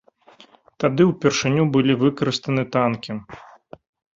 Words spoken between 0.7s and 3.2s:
Тады ўпершыню былі выкарыстаны танкі.